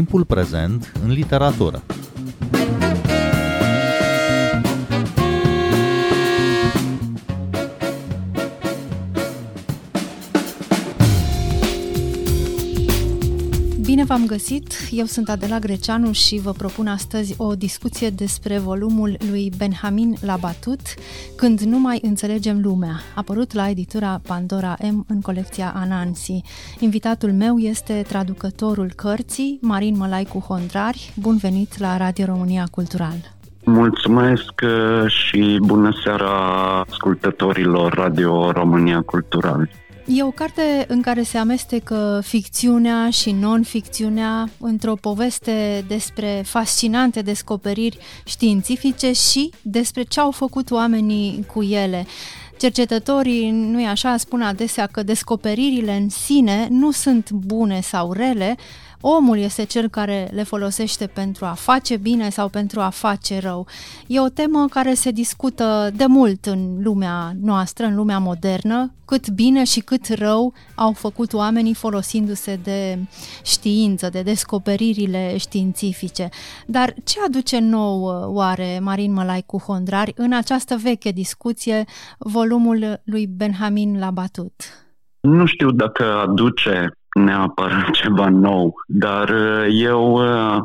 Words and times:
timpul 0.00 0.24
prezent 0.24 0.92
în 1.04 1.10
literatură. 1.10 1.82
V-am 14.10 14.26
găsit! 14.26 14.72
Eu 14.90 15.04
sunt 15.04 15.28
Adela 15.28 15.58
Greceanu 15.58 16.12
și 16.12 16.40
vă 16.42 16.50
propun 16.50 16.86
astăzi 16.86 17.34
o 17.36 17.54
discuție 17.54 18.10
despre 18.10 18.58
volumul 18.58 19.16
lui 19.30 19.52
Benjamin 19.58 20.14
Labatut, 20.20 20.80
Când 21.36 21.60
nu 21.60 21.78
mai 21.78 21.98
înțelegem 22.02 22.60
lumea, 22.62 23.00
apărut 23.14 23.52
la 23.52 23.68
editura 23.68 24.20
Pandora 24.26 24.76
M 24.92 25.04
în 25.08 25.20
colecția 25.20 25.72
Anansi. 25.76 26.42
Invitatul 26.78 27.32
meu 27.32 27.58
este 27.58 28.04
traducătorul 28.08 28.92
cărții, 28.96 29.58
Marin 29.62 29.96
Mălaicu 29.96 30.38
Hondrari. 30.38 31.12
Bun 31.16 31.36
venit 31.36 31.78
la 31.78 31.96
Radio 31.96 32.24
România 32.24 32.66
Cultural! 32.70 33.34
Mulțumesc 33.64 34.52
uh, 34.62 35.10
și 35.10 35.58
bună 35.62 35.90
seara 36.04 36.30
ascultătorilor 36.80 37.92
Radio 37.92 38.50
România 38.50 39.00
Cultural! 39.00 39.68
E 40.06 40.22
o 40.22 40.30
carte 40.30 40.84
în 40.88 41.00
care 41.00 41.22
se 41.22 41.38
amestecă 41.38 42.20
ficțiunea 42.24 43.10
și 43.10 43.30
non-ficțiunea 43.30 44.48
într-o 44.58 44.94
poveste 44.94 45.84
despre 45.88 46.42
fascinante 46.46 47.22
descoperiri 47.22 47.98
științifice 48.24 49.12
și 49.12 49.50
despre 49.62 50.02
ce 50.02 50.20
au 50.20 50.30
făcut 50.30 50.70
oamenii 50.70 51.46
cu 51.52 51.62
ele. 51.62 52.06
Cercetătorii, 52.58 53.50
nu-i 53.50 53.86
așa, 53.86 54.16
spun 54.16 54.42
adesea 54.42 54.86
că 54.86 55.02
descoperirile 55.02 55.92
în 55.92 56.08
sine 56.08 56.66
nu 56.70 56.90
sunt 56.90 57.30
bune 57.30 57.80
sau 57.80 58.12
rele, 58.12 58.56
Omul 59.00 59.38
este 59.38 59.64
cel 59.64 59.88
care 59.88 60.28
le 60.32 60.42
folosește 60.42 61.06
pentru 61.06 61.44
a 61.44 61.52
face 61.52 61.96
bine 61.96 62.28
sau 62.28 62.48
pentru 62.48 62.80
a 62.80 62.88
face 62.88 63.38
rău. 63.38 63.66
E 64.06 64.20
o 64.20 64.28
temă 64.28 64.66
care 64.70 64.94
se 64.94 65.10
discută 65.10 65.90
de 65.94 66.04
mult 66.08 66.46
în 66.46 66.82
lumea 66.82 67.32
noastră, 67.40 67.84
în 67.84 67.94
lumea 67.94 68.18
modernă, 68.18 68.92
cât 69.04 69.28
bine 69.28 69.64
și 69.64 69.80
cât 69.80 70.08
rău 70.08 70.54
au 70.74 70.92
făcut 70.92 71.32
oamenii 71.32 71.74
folosindu-se 71.74 72.60
de 72.62 72.98
știință, 73.44 74.08
de 74.08 74.22
descoperirile 74.22 75.36
științifice. 75.36 76.28
Dar 76.66 76.94
ce 77.04 77.18
aduce 77.26 77.58
nou 77.58 78.02
oare 78.34 78.78
Marin 78.82 79.12
Mălai 79.12 79.42
cu 79.46 79.58
Hondrari 79.58 80.12
în 80.16 80.32
această 80.32 80.76
veche 80.82 81.10
discuție, 81.10 81.84
volumul 82.18 83.00
lui 83.04 83.26
Benjamin 83.26 83.98
Labatut? 83.98 84.52
Nu 85.20 85.46
știu 85.46 85.70
dacă 85.70 86.04
aduce 86.28 86.90
neapărat 87.12 87.90
ceva 88.00 88.28
nou, 88.28 88.74
dar 88.86 89.28
uh, 89.28 89.66
eu, 89.70 90.12
uh, 90.12 90.62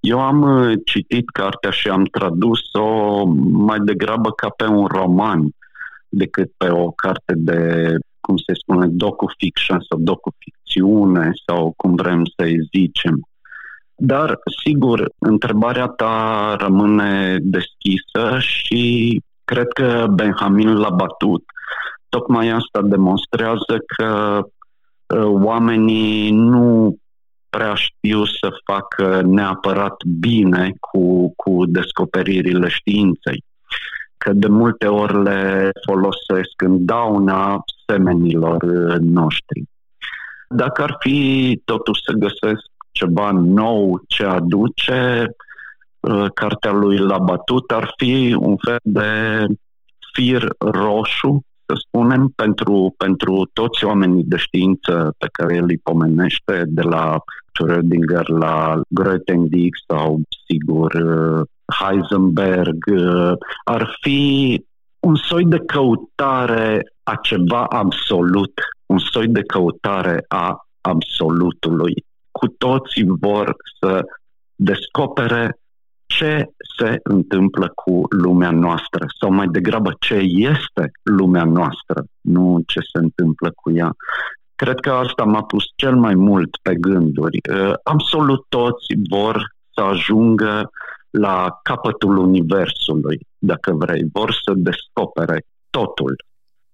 eu 0.00 0.20
am 0.20 0.42
uh, 0.42 0.72
citit 0.84 1.30
cartea 1.30 1.70
și 1.70 1.88
am 1.88 2.04
tradus-o 2.04 3.24
mai 3.42 3.78
degrabă 3.78 4.30
ca 4.30 4.48
pe 4.48 4.64
un 4.64 4.86
roman 4.86 5.48
decât 6.08 6.52
pe 6.56 6.68
o 6.68 6.90
carte 6.90 7.34
de, 7.36 7.92
cum 8.20 8.36
se 8.36 8.52
spune, 8.54 8.86
docu-fiction 8.86 9.80
sau 9.88 9.98
docu-ficțiune 9.98 11.30
sau 11.46 11.72
cum 11.76 11.94
vrem 11.94 12.22
să-i 12.36 12.68
zicem. 12.76 13.28
Dar, 13.96 14.38
sigur, 14.64 15.10
întrebarea 15.18 15.86
ta 15.86 16.56
rămâne 16.58 17.38
deschisă 17.40 18.38
și 18.38 19.20
cred 19.44 19.68
că 19.68 20.06
Benjamin 20.10 20.76
l-a 20.76 20.90
batut. 20.90 21.44
Tocmai 22.08 22.48
asta 22.48 22.82
demonstrează 22.82 23.78
că 23.96 24.40
Uh, 24.44 24.44
oamenii 25.24 26.30
nu 26.30 26.96
prea 27.48 27.74
știu 27.74 28.24
să 28.24 28.48
facă 28.64 29.22
neapărat 29.24 29.96
bine 30.18 30.72
cu, 30.80 31.32
cu 31.36 31.66
descoperirile 31.66 32.68
științei. 32.68 33.44
Că 34.16 34.32
de 34.32 34.46
multe 34.46 34.86
ori 34.86 35.22
le 35.22 35.70
folosesc 35.86 36.62
în 36.64 36.84
dauna 36.84 37.64
semenilor 37.86 38.62
uh, 38.62 38.96
noștri. 39.00 39.62
Dacă 40.48 40.82
ar 40.82 40.96
fi 40.98 41.60
totuși 41.64 42.02
să 42.04 42.12
găsesc 42.12 42.64
ceva 42.90 43.30
nou 43.30 44.02
ce 44.06 44.24
aduce, 44.24 45.30
uh, 46.00 46.26
cartea 46.34 46.72
lui 46.72 46.98
la 46.98 47.18
batut 47.18 47.70
ar 47.70 47.94
fi 47.96 48.36
un 48.38 48.56
fel 48.56 48.78
de 48.82 49.44
fir 50.12 50.48
roșu 50.58 51.44
să 51.66 51.74
spunem, 51.86 52.32
pentru, 52.36 52.94
pentru 52.96 53.50
toți 53.52 53.84
oamenii 53.84 54.24
de 54.24 54.36
știință 54.36 55.14
pe 55.18 55.28
care 55.32 55.54
el 55.54 55.64
îi 55.68 55.78
pomenește, 55.78 56.62
de 56.66 56.82
la 56.82 57.18
Schrödinger 57.52 58.26
la 58.26 58.80
Grothendieck 58.88 59.76
sau, 59.86 60.20
sigur, 60.46 60.92
Heisenberg, 61.78 62.84
ar 63.64 63.96
fi 64.00 64.60
un 65.00 65.14
soi 65.14 65.44
de 65.44 65.58
căutare 65.58 66.92
a 67.02 67.18
ceva 67.22 67.64
absolut, 67.64 68.52
un 68.86 68.98
soi 68.98 69.26
de 69.26 69.42
căutare 69.42 70.24
a 70.28 70.66
absolutului. 70.80 72.04
Cu 72.30 72.46
toții 72.48 73.06
vor 73.20 73.56
să 73.80 74.04
descopere 74.54 75.58
ce 76.06 76.50
se 76.78 77.00
întâmplă 77.02 77.72
cu 77.74 78.02
lumea 78.08 78.50
noastră 78.50 79.06
sau 79.20 79.32
mai 79.32 79.46
degrabă 79.46 79.96
ce 80.00 80.14
este 80.24 80.90
lumea 81.02 81.44
noastră, 81.44 82.04
nu 82.20 82.62
ce 82.66 82.80
se 82.80 82.98
întâmplă 82.98 83.52
cu 83.54 83.70
ea. 83.70 83.96
Cred 84.54 84.80
că 84.80 84.90
asta 84.90 85.24
m-a 85.24 85.42
pus 85.42 85.64
cel 85.76 85.96
mai 85.96 86.14
mult 86.14 86.56
pe 86.62 86.74
gânduri. 86.74 87.38
Uh, 87.50 87.72
absolut 87.82 88.44
toți 88.48 88.86
vor 89.10 89.54
să 89.74 89.80
ajungă 89.80 90.70
la 91.10 91.58
capătul 91.62 92.16
universului, 92.16 93.18
dacă 93.38 93.72
vrei, 93.72 94.04
vor 94.12 94.32
să 94.44 94.52
descopere 94.56 95.46
totul, 95.70 96.24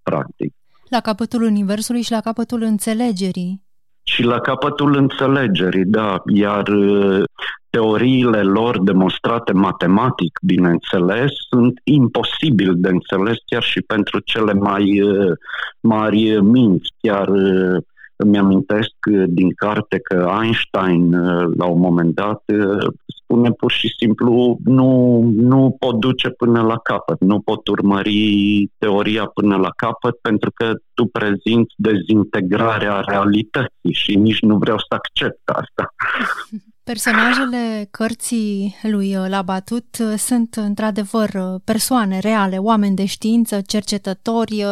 practic. 0.03 0.55
La 0.89 1.01
capătul 1.01 1.43
universului 1.43 2.03
și 2.03 2.11
la 2.11 2.21
capătul 2.21 2.63
înțelegerii 2.63 3.63
și 4.11 4.23
la 4.23 4.41
capătul 4.41 4.97
înțelegerii, 4.97 5.85
da, 5.85 6.23
iar 6.27 6.69
uh, 6.69 7.23
teoriile 7.71 8.43
lor 8.43 8.83
demonstrate 8.83 9.53
matematic, 9.53 10.39
bineînțeles, 10.43 11.31
sunt 11.49 11.81
imposibil 11.85 12.75
de 12.77 12.89
înțeles 12.89 13.37
chiar 13.47 13.63
și 13.63 13.81
pentru 13.81 14.21
cele 14.25 14.53
mai 14.53 15.01
uh, 15.01 15.33
mari 15.81 16.41
minți. 16.41 16.89
Chiar 17.01 17.29
uh, 17.29 17.77
îmi 18.23 18.39
amintesc 18.39 18.95
din 19.27 19.53
carte 19.55 19.99
că 19.99 20.31
Einstein, 20.43 21.11
la 21.57 21.67
un 21.67 21.81
moment 21.81 22.15
dat, 22.15 22.43
spune 23.23 23.51
pur 23.51 23.73
și 23.73 23.95
simplu 23.99 24.59
nu, 24.65 25.21
nu 25.35 25.77
pot 25.79 26.01
duce 26.01 26.29
până 26.29 26.63
la 26.63 26.79
capăt, 26.79 27.21
nu 27.21 27.41
pot 27.41 27.69
urmări 27.69 28.71
teoria 28.79 29.25
până 29.25 29.57
la 29.57 29.71
capăt 29.77 30.17
pentru 30.21 30.51
că 30.55 30.73
tu 30.95 31.07
prezinți 31.07 31.75
dezintegrarea 31.77 33.01
realității 33.01 33.93
și 33.93 34.17
nici 34.17 34.41
nu 34.41 34.57
vreau 34.57 34.79
să 34.79 34.87
accept 34.89 35.49
asta. 35.49 35.95
Personajele 36.85 37.89
cărții 37.91 38.77
lui 38.83 39.17
uh, 39.17 39.25
Labatut 39.29 39.97
uh, 40.01 40.15
sunt 40.19 40.55
într-adevăr 40.55 41.29
uh, 41.35 41.61
persoane 41.65 42.19
reale, 42.19 42.59
oameni 42.59 42.97
de 42.97 43.05
știință, 43.05 43.61
cercetători 43.61 44.65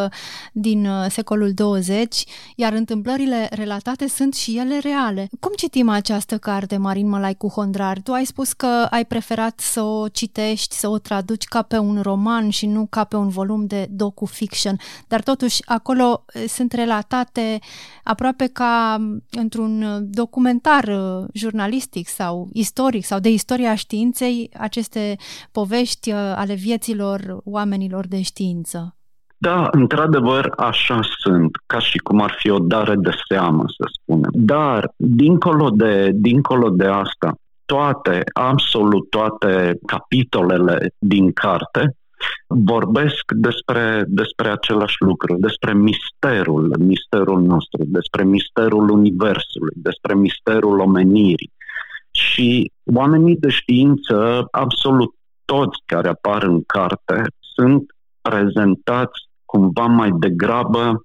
din 0.52 0.88
secolul 1.08 1.52
20, 1.52 2.24
iar 2.56 2.72
întâmplările 2.72 3.48
relatate 3.50 4.08
sunt 4.08 4.34
și 4.34 4.58
ele 4.58 4.78
reale. 4.78 5.28
Cum 5.40 5.52
citim 5.56 5.88
această 5.88 6.38
carte, 6.38 6.76
Marin 6.76 7.08
Mălai 7.08 7.34
cu 7.34 7.48
Hondrar? 7.48 8.00
Tu 8.00 8.12
ai 8.12 8.24
spus 8.24 8.52
că 8.52 8.86
ai 8.90 9.04
preferat 9.04 9.60
să 9.60 9.82
o 9.82 10.08
citești, 10.08 10.74
să 10.74 10.88
o 10.88 10.98
traduci 10.98 11.44
ca 11.44 11.62
pe 11.62 11.78
un 11.78 12.00
roman 12.02 12.50
și 12.50 12.66
nu 12.66 12.86
ca 12.90 13.04
pe 13.04 13.16
un 13.16 13.28
volum 13.28 13.66
de 13.66 13.88
docu-fiction, 13.90 14.78
dar 15.08 15.22
totuși 15.22 15.62
acolo 15.66 16.24
sunt 16.48 16.72
relatate 16.72 17.58
aproape 18.02 18.46
ca 18.46 18.96
mm, 18.98 19.24
într-un 19.30 20.06
documentar 20.10 20.90
jurnalistic 21.32 22.07
sau 22.08 22.48
istoric 22.52 23.04
sau 23.04 23.18
de 23.18 23.28
istoria 23.28 23.74
științei 23.74 24.50
aceste 24.58 25.16
povești 25.52 26.12
uh, 26.12 26.16
ale 26.36 26.54
vieților 26.54 27.40
oamenilor 27.44 28.06
de 28.06 28.22
știință. 28.22 28.96
Da, 29.40 29.68
într-adevăr, 29.70 30.52
așa 30.56 31.00
sunt, 31.18 31.50
ca 31.66 31.78
și 31.78 31.98
cum 31.98 32.20
ar 32.20 32.34
fi 32.38 32.50
o 32.50 32.58
dare 32.58 32.94
de 32.96 33.10
seamă, 33.28 33.64
să 33.66 33.84
spunem. 34.00 34.30
Dar, 34.32 34.92
dincolo 34.96 35.70
de, 35.70 36.10
dincolo 36.14 36.68
de 36.68 36.84
asta, 36.84 37.34
toate, 37.64 38.22
absolut 38.32 39.10
toate 39.10 39.78
capitolele 39.86 40.94
din 40.98 41.32
carte 41.32 41.96
vorbesc 42.46 43.32
despre, 43.36 44.04
despre 44.06 44.48
același 44.48 44.96
lucru, 44.98 45.36
despre 45.38 45.74
misterul, 45.74 46.74
misterul 46.78 47.42
nostru, 47.42 47.84
despre 47.86 48.24
misterul 48.24 48.90
Universului, 48.90 49.74
despre 49.76 50.14
misterul 50.14 50.78
omenirii, 50.78 51.52
și 52.18 52.72
oamenii 52.94 53.36
de 53.36 53.48
știință, 53.48 54.46
absolut 54.50 55.14
toți 55.44 55.78
care 55.86 56.08
apar 56.08 56.42
în 56.42 56.62
carte, 56.66 57.22
sunt 57.54 57.84
prezentați 58.20 59.18
cumva 59.44 59.86
mai 59.86 60.10
degrabă 60.18 61.02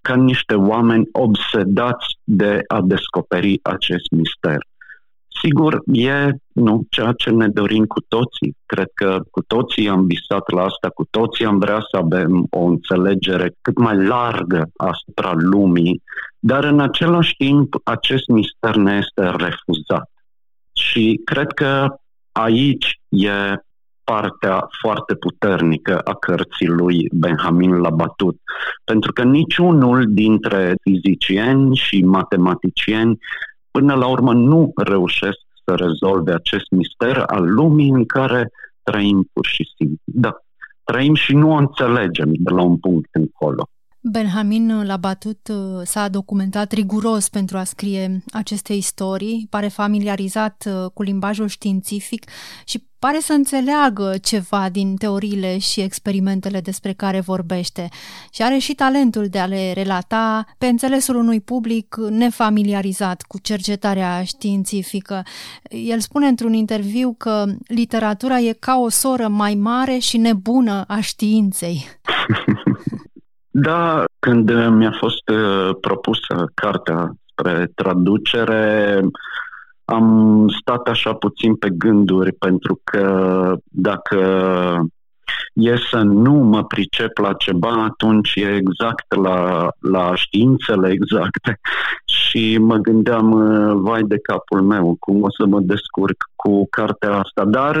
ca 0.00 0.14
niște 0.14 0.54
oameni 0.54 1.08
obsedați 1.12 2.06
de 2.24 2.60
a 2.66 2.80
descoperi 2.80 3.58
acest 3.62 4.10
mister. 4.10 4.58
Sigur, 5.42 5.82
e 5.92 6.30
nu 6.52 6.82
ceea 6.90 7.12
ce 7.12 7.30
ne 7.30 7.48
dorim 7.48 7.84
cu 7.84 8.00
toții. 8.08 8.56
Cred 8.66 8.90
că 8.94 9.20
cu 9.30 9.42
toții 9.42 9.88
am 9.88 10.06
visat 10.06 10.50
la 10.50 10.62
asta, 10.62 10.88
cu 10.88 11.04
toții 11.10 11.44
am 11.44 11.58
vrea 11.58 11.78
să 11.90 11.96
avem 11.96 12.46
o 12.50 12.60
înțelegere 12.60 13.54
cât 13.62 13.78
mai 13.78 14.06
largă 14.06 14.70
asupra 14.76 15.32
lumii, 15.34 16.02
dar 16.38 16.64
în 16.64 16.80
același 16.80 17.34
timp 17.36 17.74
acest 17.84 18.28
mister 18.28 18.76
ne 18.76 18.96
este 18.96 19.22
refuzat. 19.30 20.10
Și 20.80 21.20
cred 21.24 21.52
că 21.52 21.94
aici 22.32 23.00
e 23.08 23.30
partea 24.04 24.68
foarte 24.80 25.14
puternică 25.14 25.98
a 25.98 26.14
cărții 26.14 26.66
lui 26.66 27.08
Benjamin 27.12 27.74
Labatut, 27.76 28.36
pentru 28.84 29.12
că 29.12 29.22
niciunul 29.22 30.04
dintre 30.08 30.74
fizicieni 30.82 31.76
și 31.76 32.02
matematicieni 32.02 33.18
până 33.70 33.94
la 33.94 34.06
urmă 34.06 34.32
nu 34.32 34.72
reușesc 34.74 35.38
să 35.64 35.74
rezolve 35.74 36.32
acest 36.32 36.70
mister 36.70 37.16
al 37.26 37.52
lumii 37.52 37.90
în 37.90 38.06
care 38.06 38.50
trăim 38.82 39.28
pur 39.32 39.46
și 39.46 39.68
simplu. 39.76 40.02
Da, 40.04 40.32
trăim 40.84 41.14
și 41.14 41.34
nu 41.34 41.50
o 41.50 41.56
înțelegem 41.56 42.30
de 42.32 42.50
la 42.50 42.62
un 42.62 42.76
punct 42.76 43.08
încolo. 43.12 43.68
Benjamin 44.02 44.82
Labatut 44.86 45.48
uh, 45.48 45.80
s-a 45.84 46.08
documentat 46.08 46.72
riguros 46.72 47.28
pentru 47.28 47.58
a 47.58 47.64
scrie 47.64 48.22
aceste 48.30 48.72
istorii, 48.72 49.46
pare 49.50 49.68
familiarizat 49.68 50.64
uh, 50.66 50.90
cu 50.94 51.02
limbajul 51.02 51.48
științific 51.48 52.24
și 52.64 52.88
pare 52.98 53.18
să 53.20 53.32
înțeleagă 53.32 54.16
ceva 54.22 54.68
din 54.68 54.96
teoriile 54.96 55.58
și 55.58 55.80
experimentele 55.80 56.60
despre 56.60 56.92
care 56.92 57.20
vorbește 57.20 57.88
și 58.30 58.42
are 58.42 58.58
și 58.58 58.74
talentul 58.74 59.26
de 59.26 59.38
a 59.38 59.46
le 59.46 59.72
relata 59.72 60.44
pe 60.58 60.66
înțelesul 60.66 61.16
unui 61.16 61.40
public 61.40 61.96
nefamiliarizat 62.08 63.22
cu 63.22 63.38
cercetarea 63.38 64.24
științifică. 64.24 65.22
El 65.68 66.00
spune 66.00 66.26
într-un 66.26 66.52
interviu 66.52 67.14
că 67.18 67.44
literatura 67.66 68.38
e 68.38 68.52
ca 68.52 68.78
o 68.78 68.88
soră 68.88 69.28
mai 69.28 69.54
mare 69.54 69.98
și 69.98 70.16
nebună 70.16 70.84
a 70.86 71.00
științei. 71.00 71.86
Da, 73.62 74.04
când 74.18 74.68
mi-a 74.68 74.96
fost 74.98 75.28
uh, 75.28 75.76
propusă 75.80 76.50
cartea 76.54 77.12
spre 77.24 77.70
traducere, 77.74 79.00
am 79.84 80.46
stat 80.60 80.88
așa 80.88 81.14
puțin 81.14 81.54
pe 81.54 81.70
gânduri, 81.70 82.32
pentru 82.32 82.80
că 82.84 83.54
dacă 83.64 84.18
e 85.52 85.76
să 85.90 85.98
nu 85.98 86.32
mă 86.32 86.64
pricep 86.64 87.18
la 87.18 87.32
ceva, 87.32 87.84
atunci 87.84 88.34
e 88.34 88.54
exact 88.54 89.14
la, 89.14 89.68
la 89.78 90.14
științele 90.14 90.90
exacte. 90.90 91.60
Și 92.30 92.58
mă 92.58 92.76
gândeam, 92.76 93.30
vai 93.82 94.02
de 94.02 94.18
capul 94.18 94.62
meu, 94.62 94.96
cum 94.98 95.22
o 95.22 95.30
să 95.30 95.46
mă 95.46 95.60
descurc 95.60 96.30
cu 96.36 96.68
cartea 96.70 97.14
asta. 97.14 97.44
Dar, 97.44 97.76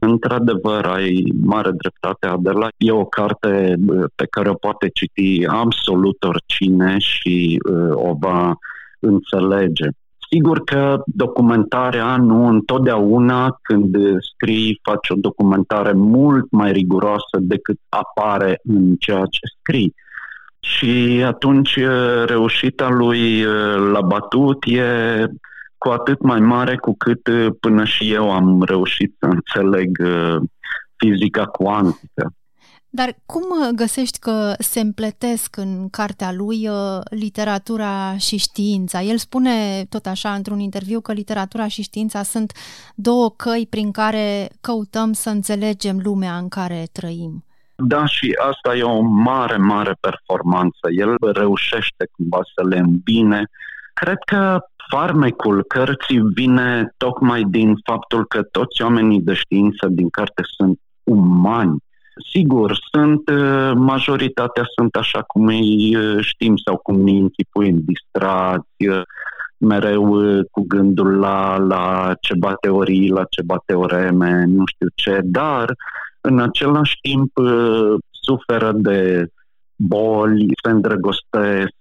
într-adevăr, 0.00 0.84
ai 0.84 1.24
mare 1.42 1.70
dreptate, 1.70 2.26
Adela. 2.26 2.68
E 2.76 2.90
o 2.90 3.04
carte 3.04 3.74
pe 4.14 4.26
care 4.30 4.48
o 4.48 4.54
poate 4.54 4.88
citi 4.88 5.46
absolut 5.46 6.22
oricine 6.24 6.98
și 6.98 7.58
o 7.92 8.14
va 8.20 8.56
înțelege. 8.98 9.88
Sigur 10.30 10.64
că 10.64 11.02
documentarea 11.06 12.16
nu 12.16 12.46
întotdeauna 12.46 13.58
când 13.62 13.96
scrii 14.20 14.80
faci 14.82 15.10
o 15.10 15.14
documentare 15.14 15.92
mult 15.92 16.50
mai 16.50 16.72
riguroasă 16.72 17.38
decât 17.40 17.78
apare 17.88 18.60
în 18.64 18.96
ceea 18.96 19.24
ce 19.30 19.40
scrii. 19.58 19.94
Și 20.60 21.22
atunci 21.26 21.78
reușita 22.26 22.88
lui 22.88 23.42
la 23.92 24.00
batut 24.00 24.64
e 24.64 24.82
cu 25.78 25.88
atât 25.88 26.22
mai 26.22 26.40
mare 26.40 26.76
cu 26.76 26.94
cât 26.96 27.20
până 27.60 27.84
și 27.84 28.12
eu 28.12 28.30
am 28.30 28.62
reușit 28.62 29.14
să 29.18 29.26
înțeleg 29.26 29.98
fizica 30.96 31.44
cuantică. 31.44 32.32
Dar 32.90 33.16
cum 33.26 33.42
uh, 33.42 33.68
găsești 33.74 34.18
că 34.18 34.54
se 34.58 34.80
împletesc 34.80 35.56
în 35.56 35.88
cartea 35.90 36.32
lui 36.32 36.68
uh, 36.68 37.00
literatura 37.10 38.16
și 38.16 38.36
știința? 38.36 39.02
El 39.02 39.16
spune 39.16 39.84
tot 39.88 40.06
așa 40.06 40.34
într-un 40.34 40.58
interviu 40.58 41.00
că 41.00 41.12
literatura 41.12 41.66
și 41.66 41.82
știința 41.82 42.22
sunt 42.22 42.52
două 42.94 43.30
căi 43.30 43.66
prin 43.70 43.90
care 43.90 44.48
căutăm 44.60 45.12
să 45.12 45.30
înțelegem 45.30 46.00
lumea 46.02 46.36
în 46.36 46.48
care 46.48 46.84
trăim. 46.92 47.44
Da, 47.74 48.06
și 48.06 48.36
asta 48.48 48.76
e 48.76 48.82
o 48.82 49.00
mare, 49.00 49.56
mare 49.56 49.96
performanță. 50.00 50.88
El 50.96 51.16
reușește 51.32 52.08
cumva 52.12 52.40
să 52.54 52.66
le 52.68 52.78
îmbine. 52.78 53.44
Cred 53.94 54.18
că 54.26 54.58
farmecul 54.90 55.62
cărții 55.62 56.20
vine 56.34 56.94
tocmai 56.96 57.42
din 57.42 57.74
faptul 57.84 58.26
că 58.26 58.42
toți 58.42 58.82
oamenii 58.82 59.20
de 59.20 59.34
știință 59.34 59.86
din 59.90 60.08
carte 60.08 60.42
sunt 60.56 60.80
umani 61.02 61.86
Sigur, 62.26 62.78
sunt, 62.92 63.28
uh, 63.28 63.72
majoritatea 63.74 64.64
sunt 64.74 64.94
așa 64.94 65.22
cum 65.22 65.46
îi 65.46 65.96
uh, 65.96 66.16
știm 66.20 66.56
sau 66.56 66.76
cum 66.76 67.00
ne 67.00 67.10
închipuim, 67.10 67.82
distrați, 67.84 68.88
uh, 68.88 69.02
mereu 69.56 70.04
cu 70.50 70.64
gândul 70.66 71.18
la, 71.18 71.56
la 71.56 72.14
ceva 72.20 72.54
teorii, 72.60 73.08
la 73.08 73.24
ceva 73.30 73.62
teoreme, 73.66 74.44
nu 74.44 74.62
știu 74.66 74.86
ce, 74.94 75.20
dar 75.24 75.74
în 76.20 76.40
același 76.40 76.98
timp 77.00 77.32
suferă 78.10 78.72
de 78.72 79.26
boli, 79.76 80.46
se 80.62 80.70
îndrăgostesc, 80.70 81.74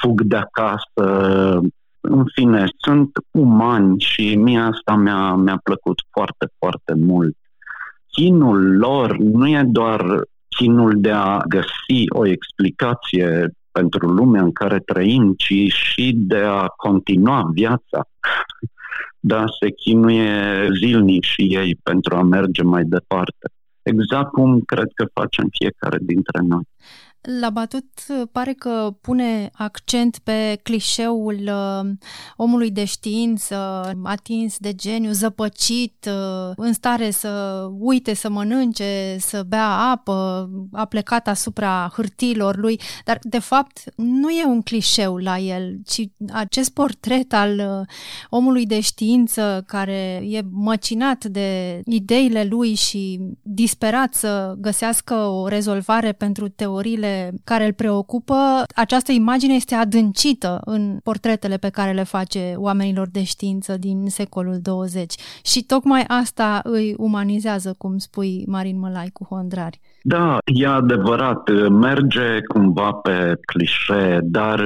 fug 0.00 0.22
de 0.22 0.36
acasă, 0.36 1.60
în 2.00 2.24
fine, 2.34 2.64
sunt 2.76 3.10
umani 3.30 4.00
și 4.00 4.34
mie 4.34 4.58
asta 4.58 4.94
mi-a, 4.94 5.34
mi-a 5.34 5.60
plăcut 5.62 6.02
foarte, 6.10 6.46
foarte 6.58 6.94
mult 6.94 7.36
chinul 8.16 8.76
lor 8.76 9.16
nu 9.16 9.48
e 9.48 9.62
doar 9.66 10.04
chinul 10.48 10.92
de 10.96 11.10
a 11.10 11.42
găsi 11.48 12.04
o 12.08 12.26
explicație 12.26 13.50
pentru 13.70 14.06
lumea 14.06 14.42
în 14.42 14.52
care 14.52 14.78
trăim, 14.78 15.34
ci 15.36 15.72
și 15.72 16.12
de 16.16 16.38
a 16.38 16.66
continua 16.66 17.50
viața. 17.52 18.00
Da, 19.20 19.44
se 19.60 19.70
chinuie 19.70 20.68
zilnic 20.78 21.24
și 21.24 21.42
ei 21.42 21.76
pentru 21.82 22.16
a 22.16 22.22
merge 22.22 22.62
mai 22.62 22.84
departe. 22.84 23.50
Exact 23.82 24.30
cum 24.30 24.60
cred 24.60 24.88
că 24.94 25.06
facem 25.12 25.48
fiecare 25.50 25.98
dintre 26.00 26.40
noi. 26.42 26.62
La 27.26 27.50
Batut 27.50 27.88
pare 28.32 28.52
că 28.52 28.96
pune 29.00 29.50
accent 29.52 30.18
pe 30.18 30.60
clișeul 30.62 31.40
uh, 31.44 31.90
omului 32.36 32.70
de 32.70 32.84
știință, 32.84 33.56
atins 34.02 34.56
de 34.58 34.74
geniu, 34.74 35.12
zăpăcit, 35.12 36.08
uh, 36.08 36.52
în 36.56 36.72
stare 36.72 37.10
să 37.10 37.64
uite 37.78 38.14
să 38.14 38.28
mănânce, 38.28 39.16
să 39.18 39.42
bea 39.42 39.68
apă, 39.68 40.48
a 40.72 40.84
plecat 40.84 41.28
asupra 41.28 41.90
hârtiilor 41.94 42.56
lui, 42.56 42.80
dar 43.04 43.18
de 43.22 43.38
fapt 43.38 43.82
nu 43.96 44.30
e 44.30 44.44
un 44.44 44.62
clișeu 44.62 45.16
la 45.16 45.38
el, 45.38 45.78
ci 45.86 46.02
acest 46.32 46.70
portret 46.70 47.32
al 47.32 47.58
uh, 47.58 47.86
omului 48.30 48.66
de 48.66 48.80
știință 48.80 49.64
care 49.66 50.22
e 50.28 50.40
măcinat 50.50 51.24
de 51.24 51.80
ideile 51.84 52.44
lui 52.44 52.74
și 52.74 53.20
disperat 53.42 54.14
să 54.14 54.54
găsească 54.58 55.14
o 55.14 55.48
rezolvare 55.48 56.12
pentru 56.12 56.48
teoriile 56.48 57.15
care 57.44 57.66
îl 57.66 57.72
preocupă, 57.72 58.34
această 58.74 59.12
imagine 59.12 59.54
este 59.54 59.74
adâncită 59.74 60.60
în 60.64 60.98
portretele 61.02 61.56
pe 61.56 61.68
care 61.68 61.92
le 61.92 62.02
face 62.02 62.54
oamenilor 62.56 63.08
de 63.08 63.22
știință 63.22 63.76
din 63.76 64.06
secolul 64.08 64.58
20 64.62 65.14
și 65.44 65.64
tocmai 65.64 66.04
asta 66.08 66.60
îi 66.62 66.94
umanizează, 66.96 67.74
cum 67.78 67.98
spui 67.98 68.44
Marin 68.46 68.78
Mălai 68.78 69.10
cu 69.12 69.24
Hondrari. 69.24 69.80
Da, 70.02 70.38
e 70.44 70.66
adevărat, 70.66 71.68
merge 71.70 72.40
cumva 72.48 72.92
pe 72.92 73.34
clișee, 73.40 74.20
dar 74.22 74.62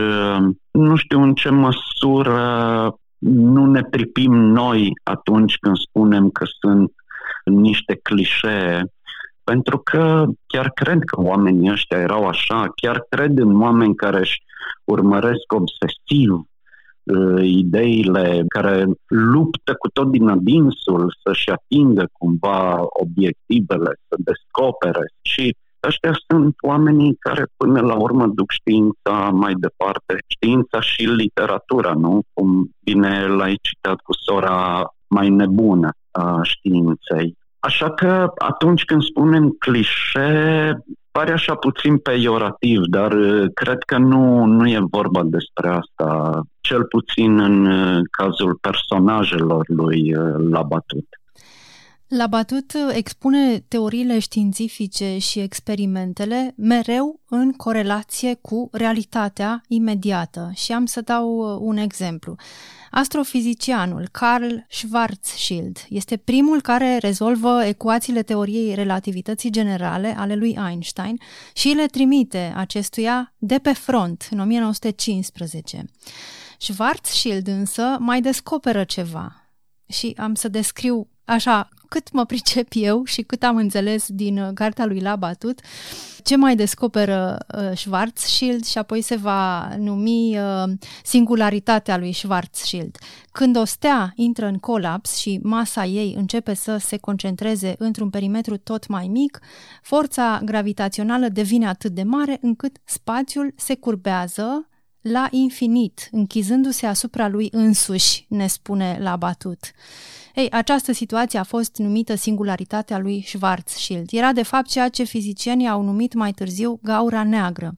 nu 0.71 0.97
știu 0.97 1.23
în 1.23 1.35
ce 1.35 1.49
măsură 1.51 2.95
nu 3.21 3.67
ne 3.67 3.83
pripim 3.83 4.33
noi 4.33 4.93
atunci 5.03 5.57
când 5.57 5.77
spunem 5.77 6.31
că 6.31 6.45
sunt 6.61 6.93
niște 7.45 8.01
clișee 8.03 8.85
pentru 9.51 9.79
că 9.79 10.25
chiar 10.47 10.71
cred 10.75 10.99
că 11.05 11.21
oamenii 11.21 11.71
ăștia 11.71 11.99
erau 11.99 12.27
așa, 12.27 12.73
chiar 12.75 13.07
cred 13.09 13.39
în 13.39 13.63
oameni 13.63 13.95
care 13.95 14.19
își 14.19 14.43
urmăresc 14.85 15.53
obsesiv 15.55 16.31
uh, 16.31 17.45
ideile, 17.45 18.45
care 18.49 18.87
luptă 19.07 19.75
cu 19.79 19.89
tot 19.89 20.11
din 20.11 20.29
adinsul 20.29 21.17
să-și 21.23 21.51
atingă 21.51 22.09
cumva 22.13 22.79
obiectivele, 23.03 23.93
să 24.09 24.17
descopere 24.19 25.13
și 25.23 25.57
ăștia 25.87 26.13
sunt 26.29 26.55
oamenii 26.61 27.17
care 27.19 27.45
până 27.57 27.81
la 27.81 27.95
urmă 27.95 28.27
duc 28.27 28.51
știința 28.51 29.31
mai 29.33 29.55
departe, 29.55 30.19
știința 30.27 30.81
și 30.81 31.03
literatura, 31.03 31.93
nu? 31.93 32.21
Cum 32.33 32.71
bine 32.85 33.27
l-ai 33.27 33.59
citat 33.63 34.01
cu 34.01 34.13
sora 34.13 34.83
mai 35.07 35.29
nebună 35.29 35.91
a 36.11 36.41
științei. 36.43 37.39
Așa 37.61 37.91
că 37.91 38.33
atunci 38.39 38.85
când 38.85 39.03
spunem 39.03 39.57
clișee, 39.59 40.85
pare 41.11 41.33
așa 41.33 41.55
puțin 41.55 41.99
peiorativ, 41.99 42.81
dar 42.91 43.13
uh, 43.13 43.45
cred 43.55 43.83
că 43.83 43.99
nu, 43.99 44.45
nu 44.45 44.69
e 44.69 44.79
vorba 44.91 45.23
despre 45.25 45.69
asta, 45.69 46.41
cel 46.61 46.85
puțin 46.85 47.41
în 47.41 47.67
uh, 47.67 48.01
cazul 48.11 48.59
personajelor 48.61 49.65
lui 49.69 50.15
uh, 50.15 50.35
Labatut. 52.11 52.73
Labatut 52.73 52.97
expune 52.97 53.59
teoriile 53.59 54.19
științifice 54.19 55.19
și 55.19 55.39
experimentele 55.39 56.55
mereu 56.57 57.21
în 57.29 57.53
corelație 57.53 58.35
cu 58.35 58.69
realitatea 58.73 59.63
imediată 59.69 60.51
și 60.55 60.73
am 60.73 60.87
să 60.87 61.01
dau 61.01 61.59
un 61.61 61.77
exemplu. 61.77 62.37
Astrofizicianul 62.91 64.09
Carl 64.13 64.55
Schwarzschild 64.69 65.87
este 65.89 66.17
primul 66.17 66.61
care 66.61 66.97
rezolvă 66.97 67.65
ecuațiile 67.65 68.23
teoriei 68.23 68.75
relativității 68.75 69.51
generale 69.51 70.15
ale 70.17 70.35
lui 70.35 70.59
Einstein 70.69 71.21
și 71.55 71.69
le 71.69 71.87
trimite 71.87 72.53
acestuia 72.57 73.35
de 73.39 73.59
pe 73.59 73.73
front 73.73 74.29
în 74.31 74.39
1915. 74.39 75.85
Schwarzschild 76.59 77.47
însă 77.47 77.97
mai 77.99 78.21
descoperă 78.21 78.85
ceva 78.85 79.53
și 79.87 80.15
am 80.17 80.35
să 80.35 80.49
descriu 80.49 81.09
așa 81.25 81.69
cât 81.91 82.13
mă 82.13 82.25
pricep 82.25 82.69
eu 82.73 83.05
și 83.05 83.23
cât 83.23 83.43
am 83.43 83.57
înțeles 83.57 84.07
din 84.09 84.39
uh, 84.39 84.49
cartea 84.55 84.87
lui 84.87 85.01
Labatut, 85.01 85.61
ce 86.23 86.37
mai 86.37 86.57
descoperă 86.57 87.39
uh, 87.57 87.77
Schwarzschild 87.77 88.65
și 88.65 88.79
apoi 88.79 89.01
se 89.01 89.17
va 89.17 89.69
numi 89.79 90.39
uh, 90.39 90.65
singularitatea 91.05 91.99
lui 91.99 92.13
Schwarzschild. 92.13 92.99
Când 93.33 93.57
o 93.57 93.65
stea 93.65 94.13
intră 94.15 94.47
în 94.47 94.59
colaps 94.59 95.17
și 95.17 95.41
masa 95.43 95.85
ei 95.85 96.15
începe 96.17 96.55
să 96.55 96.77
se 96.77 96.97
concentreze 96.97 97.75
într-un 97.79 98.11
perimetru 98.11 98.57
tot 98.57 98.87
mai 98.87 99.09
mic, 99.09 99.41
forța 99.83 100.41
gravitațională 100.45 101.29
devine 101.29 101.69
atât 101.69 101.93
de 101.93 102.03
mare 102.03 102.39
încât 102.41 102.77
spațiul 102.85 103.53
se 103.57 103.75
curbează 103.75 104.70
la 105.01 105.29
infinit, 105.31 106.09
închizându-se 106.11 106.87
asupra 106.87 107.29
lui 107.29 107.49
însuși, 107.53 108.27
ne 108.29 108.47
spune 108.47 108.99
Labatut. 109.01 109.59
Ei, 110.35 110.51
această 110.51 110.93
situație 110.93 111.39
a 111.39 111.43
fost 111.43 111.77
numită 111.77 112.15
singularitatea 112.15 112.99
lui 112.99 113.25
Schwarzschild. 113.27 114.09
Era 114.13 114.33
de 114.33 114.43
fapt 114.43 114.69
ceea 114.69 114.89
ce 114.89 115.05
fizicienii 115.05 115.69
au 115.69 115.83
numit 115.83 116.15
mai 116.15 116.33
târziu 116.33 116.81
gaura 116.83 117.25
neagră. 117.25 117.75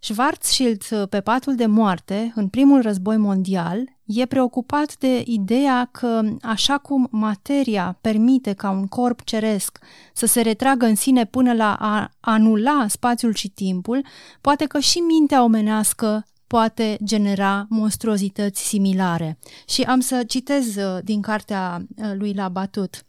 Schwarzschild, 0.00 1.06
pe 1.10 1.20
patul 1.20 1.54
de 1.54 1.66
moarte, 1.66 2.32
în 2.34 2.48
primul 2.48 2.82
război 2.82 3.16
mondial, 3.16 3.96
e 4.04 4.26
preocupat 4.26 4.96
de 4.96 5.22
ideea 5.24 5.88
că, 5.92 6.22
așa 6.42 6.78
cum 6.78 7.08
materia 7.10 7.98
permite 8.00 8.52
ca 8.52 8.70
un 8.70 8.86
corp 8.86 9.22
ceresc 9.24 9.78
să 10.12 10.26
se 10.26 10.40
retragă 10.40 10.86
în 10.86 10.94
sine 10.94 11.24
până 11.24 11.52
la 11.52 11.74
a 11.74 12.10
anula 12.20 12.86
spațiul 12.88 13.34
și 13.34 13.48
timpul, 13.48 14.04
poate 14.40 14.64
că 14.64 14.78
și 14.78 14.98
mintea 14.98 15.42
omenească 15.42 16.26
poate 16.46 16.98
genera 17.04 17.66
monstruozități 17.68 18.66
similare. 18.66 19.38
Și 19.68 19.82
am 19.82 20.00
să 20.00 20.24
citez 20.26 20.76
uh, 20.76 20.98
din 21.04 21.20
cartea 21.20 21.86
uh, 21.96 22.10
lui 22.14 22.32
Labatut. 22.32 23.02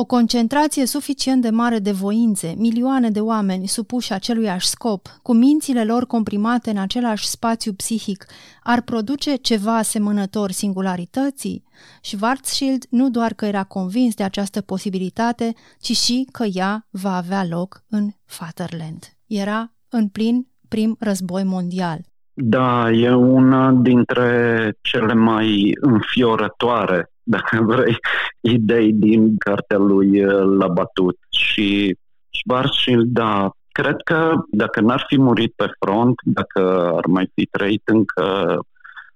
O 0.00 0.04
concentrație 0.04 0.86
suficient 0.86 1.42
de 1.42 1.50
mare 1.50 1.78
de 1.78 1.90
voințe, 1.90 2.54
milioane 2.56 3.10
de 3.10 3.20
oameni 3.20 3.66
supuși 3.66 4.12
aceluiași 4.12 4.66
scop, 4.66 5.08
cu 5.22 5.34
mințile 5.34 5.84
lor 5.84 6.06
comprimate 6.06 6.70
în 6.70 6.76
același 6.76 7.26
spațiu 7.26 7.72
psihic, 7.72 8.26
ar 8.62 8.80
produce 8.82 9.34
ceva 9.34 9.76
asemănător 9.76 10.50
singularității? 10.50 11.64
Schwarzschild 12.02 12.84
nu 12.90 13.10
doar 13.10 13.32
că 13.32 13.46
era 13.46 13.64
convins 13.64 14.14
de 14.14 14.22
această 14.22 14.60
posibilitate, 14.60 15.54
ci 15.80 15.96
și 15.96 16.26
că 16.32 16.44
ea 16.52 16.86
va 16.90 17.16
avea 17.16 17.46
loc 17.50 17.82
în 17.88 18.10
Fatherland. 18.24 19.04
Era 19.26 19.72
în 19.88 20.08
plin 20.08 20.46
prim 20.68 20.96
război 21.00 21.44
mondial. 21.44 22.00
Da, 22.32 22.90
e 22.90 23.14
una 23.14 23.72
dintre 23.72 24.72
cele 24.80 25.14
mai 25.14 25.76
înfiorătoare, 25.80 27.10
dacă 27.30 27.62
vrei, 27.70 27.96
idei 28.40 28.92
din 28.92 29.36
cartea 29.36 29.78
lui 29.78 30.24
uh, 30.24 30.58
Labatut. 30.58 31.16
Și 31.30 31.96
Schwarzschild, 32.30 33.06
da, 33.06 33.50
cred 33.72 33.96
că 34.04 34.32
dacă 34.50 34.80
n-ar 34.80 35.04
fi 35.08 35.18
murit 35.18 35.52
pe 35.56 35.66
front, 35.78 36.14
dacă 36.24 36.92
ar 36.96 37.06
mai 37.06 37.30
fi 37.34 37.46
trăit 37.46 37.82
încă 37.84 38.58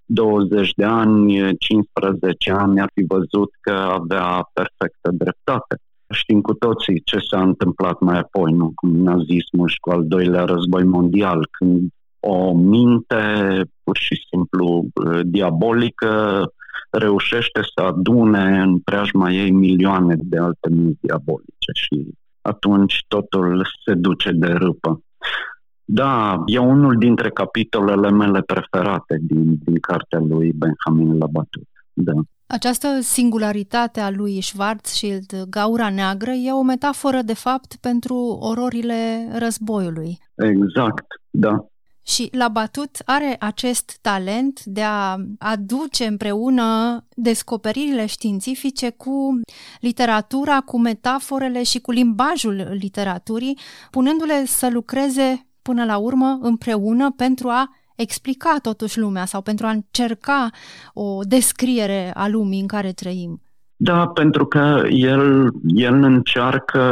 20 0.04 0.72
de 0.76 0.84
ani, 0.84 1.56
15 1.58 2.50
ani, 2.50 2.80
ar 2.80 2.90
fi 2.94 3.04
văzut 3.08 3.50
că 3.60 3.70
avea 3.70 4.50
perfectă 4.52 5.10
dreptate. 5.12 5.76
Știm 6.10 6.40
cu 6.40 6.54
toții 6.54 7.02
ce 7.04 7.18
s-a 7.30 7.40
întâmplat 7.40 8.00
mai 8.00 8.18
apoi, 8.18 8.52
nu? 8.52 8.72
Cu 8.74 8.86
nazismul 8.86 9.68
și 9.68 9.78
cu 9.80 9.90
al 9.90 10.06
doilea 10.06 10.44
război 10.44 10.84
mondial, 10.84 11.48
când 11.50 11.88
o 12.20 12.52
minte 12.54 13.22
pur 13.82 13.96
și 13.96 14.24
simplu 14.30 14.86
uh, 14.94 15.20
diabolică 15.24 16.42
reușește 16.98 17.60
să 17.74 17.82
adune 17.82 18.60
în 18.60 18.78
preajma 18.78 19.30
ei 19.30 19.50
milioane 19.50 20.14
de 20.18 20.38
alte 20.38 20.70
minți 20.70 21.00
diabolice 21.00 21.70
și 21.72 22.08
atunci 22.40 23.04
totul 23.08 23.66
se 23.84 23.94
duce 23.94 24.30
de 24.32 24.46
râpă. 24.46 25.00
Da, 25.84 26.42
e 26.46 26.58
unul 26.58 26.96
dintre 26.98 27.30
capitolele 27.30 28.10
mele 28.10 28.42
preferate 28.42 29.18
din, 29.20 29.58
din 29.64 29.80
cartea 29.80 30.18
lui 30.18 30.52
Benjamin 30.52 31.18
Labatut. 31.18 31.68
Da. 31.92 32.12
Această 32.46 32.88
singularitate 33.00 34.00
a 34.00 34.10
lui 34.10 34.40
Schwarzschild, 34.40 35.44
gaura 35.48 35.90
neagră, 35.90 36.30
e 36.30 36.52
o 36.52 36.62
metaforă, 36.62 37.22
de 37.22 37.34
fapt, 37.34 37.76
pentru 37.76 38.14
ororile 38.40 39.28
războiului. 39.38 40.18
Exact, 40.34 41.06
da. 41.30 41.66
Și 42.06 42.28
la 42.32 42.48
Batut 42.48 42.96
are 43.04 43.36
acest 43.38 43.98
talent 44.00 44.64
de 44.64 44.82
a 44.82 45.16
aduce 45.38 46.04
împreună 46.04 47.00
descoperirile 47.14 48.06
științifice 48.06 48.90
cu 48.90 49.40
literatura, 49.80 50.60
cu 50.60 50.80
metaforele 50.80 51.62
și 51.62 51.80
cu 51.80 51.90
limbajul 51.90 52.66
literaturii, 52.80 53.58
punându-le 53.90 54.44
să 54.46 54.68
lucreze 54.72 55.46
până 55.62 55.84
la 55.84 55.96
urmă 55.96 56.38
împreună 56.40 57.10
pentru 57.16 57.48
a 57.48 57.68
explica 57.96 58.56
totuși 58.62 58.98
lumea 58.98 59.24
sau 59.24 59.42
pentru 59.42 59.66
a 59.66 59.70
încerca 59.70 60.50
o 60.92 61.20
descriere 61.22 62.10
a 62.14 62.28
lumii 62.28 62.60
în 62.60 62.66
care 62.66 62.92
trăim. 62.92 63.40
Da, 63.76 64.06
pentru 64.06 64.46
că 64.46 64.82
el, 64.88 65.52
el 65.62 66.02
încearcă 66.02 66.82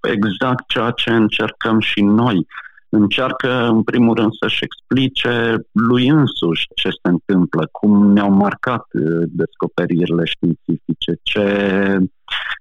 exact 0.00 0.68
ceea 0.68 0.90
ce 0.90 1.10
încercăm 1.10 1.80
și 1.80 2.00
noi 2.00 2.46
încearcă 2.96 3.66
în 3.66 3.82
primul 3.82 4.14
rând 4.14 4.32
să-și 4.40 4.64
explice 4.64 5.56
lui 5.72 6.08
însuși 6.08 6.66
ce 6.74 6.88
se 6.88 7.08
întâmplă, 7.08 7.68
cum 7.72 8.12
ne-au 8.12 8.30
marcat 8.30 8.84
uh, 8.92 9.22
descoperirile 9.28 10.24
științifice, 10.24 11.12
ce, 11.22 11.46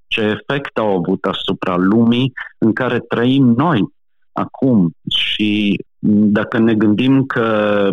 ce 0.07 0.21
efect 0.21 0.77
au 0.77 0.97
avut 0.97 1.25
asupra 1.25 1.75
lumii 1.75 2.31
în 2.57 2.73
care 2.73 2.99
trăim 2.99 3.45
noi 3.57 3.81
acum 4.31 4.91
și 5.09 5.79
dacă 6.09 6.57
ne 6.59 6.73
gândim 6.73 7.25
că 7.25 7.89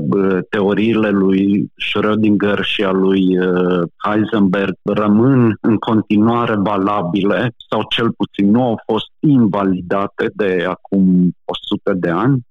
teoriile 0.50 1.10
lui 1.10 1.72
Schrödinger 1.76 2.60
și 2.62 2.84
a 2.84 2.90
lui 2.90 3.38
uh, 3.38 3.82
Heisenberg 4.04 4.74
rămân 4.82 5.56
în 5.60 5.76
continuare 5.76 6.54
valabile 6.56 7.54
sau 7.70 7.82
cel 7.88 8.12
puțin 8.12 8.50
nu 8.50 8.62
au 8.62 8.80
fost 8.86 9.06
invalidate 9.20 10.30
de 10.34 10.64
acum 10.68 11.30
100 11.44 11.92
de 11.94 12.10
ani, 12.10 12.46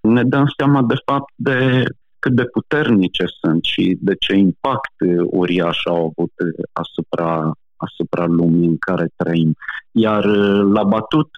ne 0.00 0.22
dăm 0.22 0.44
seama 0.56 0.82
de 0.82 0.94
fapt 1.04 1.32
de 1.34 1.84
cât 2.18 2.32
de 2.32 2.44
puternice 2.44 3.24
sunt 3.40 3.64
și 3.64 3.98
de 4.00 4.14
ce 4.14 4.34
impact 4.34 4.94
uriaș 5.24 5.78
au 5.84 5.96
avut 5.96 6.32
asupra, 6.72 7.52
asupra 7.76 8.24
lumii 8.26 8.68
în 8.68 8.76
care 8.78 9.08
trăim. 9.16 9.54
Iar 9.90 10.24
uh, 10.24 10.70
la 10.72 10.84
batut, 10.84 11.28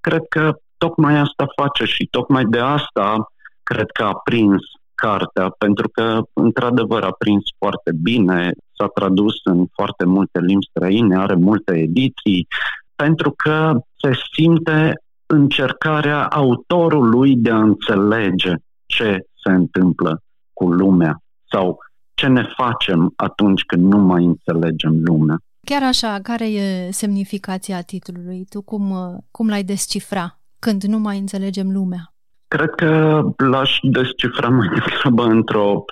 cred 0.00 0.22
că 0.28 0.54
tocmai 0.84 1.14
asta 1.18 1.44
face 1.60 1.84
și 1.84 2.08
tocmai 2.10 2.44
de 2.44 2.58
asta 2.58 3.32
cred 3.62 3.90
că 3.98 4.02
a 4.04 4.20
prins 4.24 4.62
cartea, 4.94 5.48
pentru 5.58 5.88
că 5.88 6.20
într-adevăr 6.32 7.02
a 7.02 7.12
prins 7.18 7.44
foarte 7.58 7.92
bine, 8.02 8.50
s-a 8.76 8.86
tradus 8.86 9.34
în 9.44 9.66
foarte 9.72 10.04
multe 10.04 10.38
limbi 10.40 10.66
străine, 10.70 11.16
are 11.16 11.34
multe 11.34 11.72
ediții, 11.78 12.46
pentru 12.96 13.30
că 13.36 13.80
se 14.02 14.10
simte 14.32 14.92
încercarea 15.26 16.26
autorului 16.26 17.36
de 17.36 17.50
a 17.50 17.60
înțelege 17.60 18.54
ce 18.86 19.18
se 19.42 19.50
întâmplă 19.52 20.22
cu 20.52 20.70
lumea 20.70 21.22
sau 21.52 21.78
ce 22.14 22.26
ne 22.26 22.44
facem 22.56 23.12
atunci 23.16 23.62
când 23.62 23.92
nu 23.92 23.98
mai 23.98 24.24
înțelegem 24.24 25.00
lumea. 25.04 25.36
Chiar 25.66 25.82
așa, 25.82 26.18
care 26.22 26.46
e 26.50 26.90
semnificația 26.90 27.82
titlului? 27.82 28.44
Tu 28.48 28.62
cum, 28.62 28.94
cum 29.30 29.48
l-ai 29.48 29.62
descifra? 29.62 30.39
Când 30.60 30.82
nu 30.82 30.98
mai 30.98 31.18
înțelegem 31.18 31.70
lumea? 31.70 32.12
Cred 32.48 32.70
că 32.70 33.22
l-aș 33.36 33.78
descifra 33.82 34.48
mai 34.48 34.68
degrabă 34.68 35.22
într-o, 35.22 35.84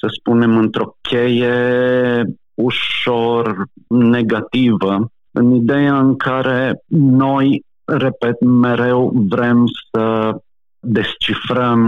să 0.00 0.06
spunem, 0.18 0.56
într-o 0.56 0.96
cheie 1.00 2.24
ușor 2.54 3.64
negativă, 3.88 5.10
în 5.30 5.50
ideea 5.50 5.98
în 5.98 6.16
care 6.16 6.82
noi 6.88 7.64
repet, 7.84 8.40
mereu 8.40 9.12
vrem 9.28 9.64
să 9.90 10.36
descifrăm 10.80 11.80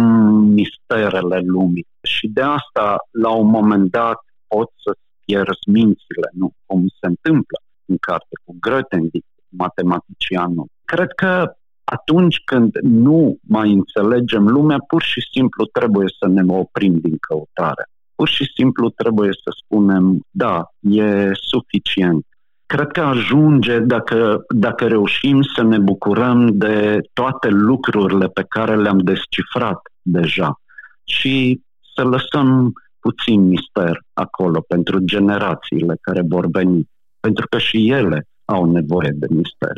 misterele 0.45 1.41
lumii. 1.45 1.87
Și 2.03 2.29
de 2.29 2.41
asta, 2.41 2.97
la 3.11 3.31
un 3.31 3.47
moment 3.47 3.91
dat, 3.91 4.19
pot 4.47 4.71
să 4.85 4.97
pierzi 5.25 5.69
mințile, 5.73 6.29
nu? 6.33 6.51
Cum 6.67 6.87
se 7.01 7.07
întâmplă 7.07 7.59
în 7.85 7.97
carte 8.01 8.35
cu 8.45 8.57
Grothendieck, 8.61 9.27
matematicianul. 9.49 10.67
Cred 10.85 11.13
că 11.17 11.53
atunci 11.91 12.37
când 12.45 12.79
nu 12.83 13.39
mai 13.41 13.73
înțelegem 13.73 14.49
lumea, 14.49 14.79
pur 14.87 15.03
și 15.03 15.29
simplu 15.33 15.65
trebuie 15.65 16.07
să 16.19 16.29
ne 16.29 16.43
oprim 16.47 16.99
din 16.99 17.17
căutare. 17.17 17.89
Pur 18.15 18.29
și 18.29 18.53
simplu 18.55 18.89
trebuie 18.91 19.31
să 19.33 19.51
spunem, 19.65 20.21
da, 20.31 20.65
e 20.81 21.31
suficient. 21.33 22.27
Cred 22.67 22.87
că 22.87 23.01
ajunge 23.01 23.79
dacă, 23.79 24.45
dacă 24.49 24.87
reușim 24.87 25.43
să 25.43 25.63
ne 25.63 25.79
bucurăm 25.79 26.57
de 26.57 26.99
toate 27.13 27.49
lucrurile 27.49 28.27
pe 28.27 28.45
care 28.49 28.77
le-am 28.77 28.99
descifrat 28.99 29.81
deja 30.03 30.61
și 31.05 31.61
să 31.95 32.03
lăsăm 32.05 32.73
puțin 33.01 33.41
mister 33.41 34.03
acolo 34.13 34.61
pentru 34.61 34.99
generațiile 34.99 35.97
care 36.01 36.23
vor 36.29 36.47
veni, 36.51 36.89
pentru 37.21 37.47
că 37.51 37.59
și 37.59 37.91
ele 37.91 38.27
au 38.45 38.65
nevoie 38.65 39.11
de 39.15 39.27
mister. 39.31 39.73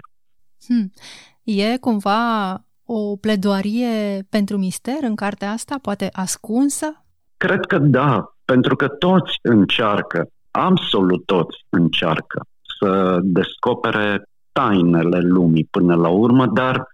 Hmm. 0.66 0.92
E 1.52 1.76
cumva 1.78 2.54
o 2.84 3.16
pledoarie 3.16 4.26
pentru 4.28 4.56
mister 4.58 4.96
în 5.02 5.14
cartea 5.14 5.50
asta, 5.50 5.78
poate 5.82 6.08
ascunsă? 6.12 7.04
Cred 7.36 7.66
că 7.66 7.78
da, 7.78 8.34
pentru 8.44 8.76
că 8.76 8.88
toți 8.88 9.38
încearcă, 9.42 10.28
absolut 10.50 11.24
toți 11.26 11.56
încearcă 11.68 12.46
să 12.78 13.18
descopere 13.22 14.22
tainele 14.52 15.18
lumii 15.20 15.68
până 15.70 15.94
la 15.94 16.08
urmă, 16.08 16.46
dar 16.46 16.86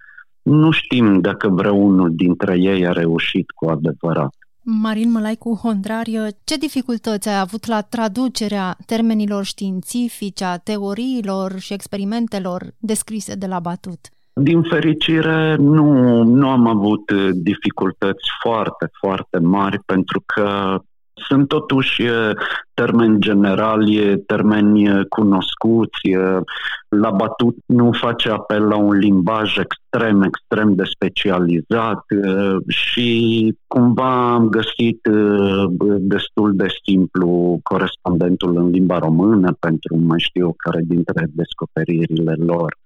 nu 0.42 0.70
știm 0.70 1.20
dacă 1.20 1.48
vreunul 1.48 2.14
dintre 2.14 2.58
ei 2.58 2.86
a 2.86 2.92
reușit 2.92 3.50
cu 3.50 3.68
adevărat. 3.68 4.34
Marin 4.62 5.10
Mălaicu 5.10 5.54
Hondrariu, 5.54 6.26
ce 6.44 6.56
dificultăți 6.56 7.28
ai 7.28 7.38
avut 7.38 7.66
la 7.66 7.80
traducerea 7.80 8.76
termenilor 8.86 9.44
științifice, 9.44 10.44
a 10.44 10.56
teoriilor 10.56 11.58
și 11.58 11.72
experimentelor 11.72 12.74
descrise 12.78 13.34
de 13.34 13.46
la 13.46 13.60
Batut? 13.60 14.00
Din 14.42 14.62
fericire, 14.62 15.56
nu, 15.58 16.22
nu 16.22 16.48
am 16.48 16.66
avut 16.66 17.12
dificultăți 17.32 18.28
foarte, 18.42 18.90
foarte 19.00 19.38
mari, 19.38 19.78
pentru 19.86 20.22
că 20.26 20.78
sunt 21.28 21.48
totuși 21.48 22.02
termeni 22.74 23.20
generali, 23.20 24.22
termeni 24.26 25.06
cunoscuți. 25.08 26.10
La 26.88 27.10
batut 27.10 27.56
nu 27.66 27.92
face 27.92 28.30
apel 28.30 28.62
la 28.62 28.76
un 28.76 28.92
limbaj 28.92 29.56
extrem, 29.56 30.22
extrem 30.22 30.74
de 30.74 30.84
specializat 30.84 32.04
și 32.68 33.54
cumva 33.66 34.32
am 34.32 34.48
găsit 34.48 35.00
destul 35.98 36.56
de 36.56 36.66
simplu 36.84 37.60
corespondentul 37.62 38.56
în 38.56 38.70
limba 38.70 38.98
română 38.98 39.56
pentru 39.60 39.96
mai 39.96 40.20
știu 40.20 40.54
care 40.56 40.82
dintre 40.84 41.26
descoperirile 41.32 42.34
lor. 42.38 42.76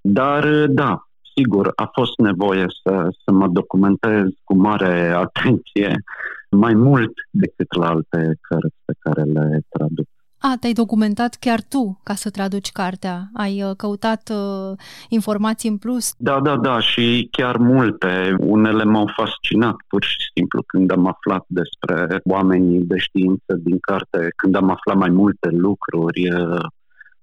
Dar 0.00 0.66
da, 0.66 1.08
sigur, 1.36 1.72
a 1.74 1.90
fost 1.92 2.18
nevoie 2.18 2.66
să, 2.82 3.08
să 3.24 3.32
mă 3.32 3.48
documentez 3.48 4.26
cu 4.44 4.56
mare 4.56 5.10
atenție 5.10 6.02
mai 6.50 6.74
mult 6.74 7.12
decât 7.30 7.76
la 7.76 7.88
alte 7.88 8.38
cărți 8.40 8.76
pe 8.84 8.92
care 8.98 9.22
le 9.22 9.60
traduc. 9.68 10.06
A, 10.42 10.56
te-ai 10.60 10.72
documentat 10.72 11.34
chiar 11.34 11.60
tu 11.68 12.00
ca 12.02 12.14
să 12.14 12.30
traduci 12.30 12.72
cartea? 12.72 13.30
Ai 13.34 13.62
uh, 13.62 13.70
căutat 13.76 14.30
uh, 14.32 14.78
informații 15.08 15.68
în 15.68 15.76
plus? 15.76 16.12
Da, 16.16 16.40
da, 16.40 16.56
da, 16.56 16.80
și 16.80 17.28
chiar 17.30 17.56
multe. 17.56 18.36
Unele 18.38 18.84
m-au 18.84 19.10
fascinat 19.16 19.76
pur 19.88 20.02
și 20.04 20.16
simplu 20.34 20.62
când 20.66 20.90
am 20.90 21.06
aflat 21.06 21.44
despre 21.46 22.20
oamenii 22.24 22.80
de 22.80 22.96
știință 22.98 23.54
din 23.64 23.78
carte, 23.80 24.28
când 24.36 24.54
am 24.54 24.70
aflat 24.70 24.96
mai 24.96 25.10
multe 25.10 25.48
lucruri. 25.50 26.28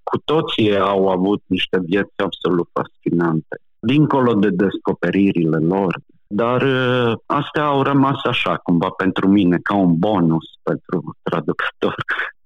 Uh, 0.08 0.10
cu 0.10 0.18
toții 0.24 0.78
au 0.78 1.08
avut 1.08 1.42
niște 1.46 1.78
vieți 1.84 2.12
absolut 2.16 2.68
fascinante. 2.72 3.60
Dincolo 3.78 4.34
de 4.34 4.48
descoperirile 4.50 5.58
lor, 5.58 6.00
dar 6.26 6.62
uh, 6.62 7.18
astea 7.26 7.64
au 7.64 7.82
rămas 7.82 8.24
așa, 8.24 8.56
cumva, 8.56 8.88
pentru 8.88 9.28
mine, 9.28 9.58
ca 9.62 9.74
un 9.74 9.98
bonus 9.98 10.44
pentru 10.62 11.16
traducător. 11.22 11.94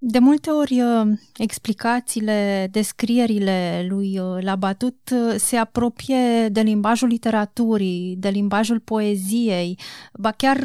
De 0.05 0.19
multe 0.19 0.51
ori, 0.51 0.81
uh, 0.81 1.19
explicațiile, 1.37 2.69
descrierile 2.71 3.87
lui 3.89 4.19
uh, 4.19 4.43
Labatut 4.45 4.97
se 5.37 5.57
apropie 5.57 6.49
de 6.49 6.61
limbajul 6.61 7.09
literaturii, 7.09 8.17
de 8.19 8.29
limbajul 8.29 8.81
poeziei, 8.81 9.79
ba 10.13 10.31
chiar 10.31 10.59